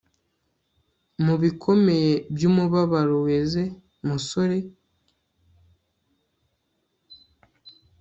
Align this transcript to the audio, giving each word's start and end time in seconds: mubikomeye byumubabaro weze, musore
mubikomeye 1.23 2.13
byumubabaro 2.33 3.15
weze, 3.27 3.61
musore 4.07 4.57